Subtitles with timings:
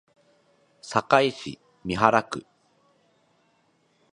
[0.81, 2.47] 堺市美原区